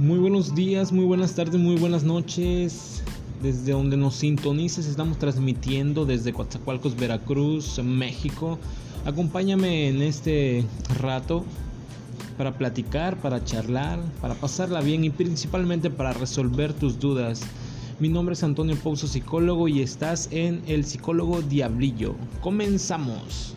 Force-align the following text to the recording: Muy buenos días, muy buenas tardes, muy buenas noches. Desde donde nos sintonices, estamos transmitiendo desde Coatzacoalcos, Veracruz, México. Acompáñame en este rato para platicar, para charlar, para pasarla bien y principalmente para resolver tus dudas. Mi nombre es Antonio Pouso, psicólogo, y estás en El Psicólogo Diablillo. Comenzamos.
Muy 0.00 0.18
buenos 0.18 0.54
días, 0.54 0.92
muy 0.92 1.04
buenas 1.04 1.34
tardes, 1.34 1.60
muy 1.60 1.76
buenas 1.76 2.04
noches. 2.04 3.02
Desde 3.42 3.72
donde 3.72 3.98
nos 3.98 4.14
sintonices, 4.14 4.86
estamos 4.86 5.18
transmitiendo 5.18 6.06
desde 6.06 6.32
Coatzacoalcos, 6.32 6.96
Veracruz, 6.96 7.78
México. 7.84 8.58
Acompáñame 9.04 9.88
en 9.88 10.00
este 10.00 10.64
rato 10.98 11.44
para 12.38 12.56
platicar, 12.56 13.18
para 13.20 13.44
charlar, 13.44 14.00
para 14.22 14.32
pasarla 14.36 14.80
bien 14.80 15.04
y 15.04 15.10
principalmente 15.10 15.90
para 15.90 16.14
resolver 16.14 16.72
tus 16.72 16.98
dudas. 16.98 17.42
Mi 17.98 18.08
nombre 18.08 18.32
es 18.32 18.42
Antonio 18.42 18.76
Pouso, 18.76 19.06
psicólogo, 19.06 19.68
y 19.68 19.82
estás 19.82 20.30
en 20.32 20.62
El 20.66 20.86
Psicólogo 20.86 21.42
Diablillo. 21.42 22.14
Comenzamos. 22.40 23.54